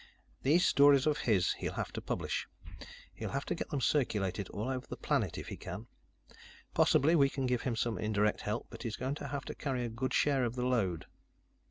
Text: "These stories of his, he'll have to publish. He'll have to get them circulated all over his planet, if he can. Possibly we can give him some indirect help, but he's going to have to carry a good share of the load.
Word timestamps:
"These 0.41 0.65
stories 0.65 1.05
of 1.05 1.19
his, 1.29 1.53
he'll 1.59 1.73
have 1.75 1.93
to 1.93 2.01
publish. 2.01 2.47
He'll 3.13 3.29
have 3.33 3.45
to 3.45 3.53
get 3.53 3.69
them 3.69 3.81
circulated 3.81 4.49
all 4.49 4.67
over 4.67 4.87
his 4.89 4.97
planet, 5.03 5.37
if 5.37 5.49
he 5.49 5.57
can. 5.57 5.85
Possibly 6.73 7.15
we 7.15 7.29
can 7.29 7.45
give 7.45 7.61
him 7.61 7.75
some 7.75 7.99
indirect 7.99 8.41
help, 8.41 8.65
but 8.71 8.81
he's 8.81 8.95
going 8.95 9.13
to 9.21 9.27
have 9.27 9.45
to 9.45 9.53
carry 9.53 9.85
a 9.85 9.89
good 9.89 10.15
share 10.15 10.43
of 10.43 10.55
the 10.55 10.65
load. 10.65 11.05